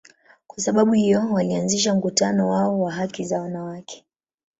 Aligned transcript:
Kwa 0.47 0.63
sababu 0.63 0.93
hiyo, 0.93 1.33
walianzisha 1.33 1.95
mkutano 1.95 2.49
wao 2.49 2.81
wa 2.81 2.91
haki 2.91 3.23
za 3.25 3.41
wanawake. 3.41 4.05